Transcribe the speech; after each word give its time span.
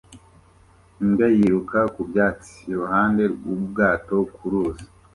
Imbwa 1.01 1.27
yiruka 1.35 1.79
ku 1.93 2.01
byatsi 2.09 2.53
iruhande 2.71 3.23
rw'ubwato 3.33 4.15
ku 4.33 4.43
ruzi 4.51 4.85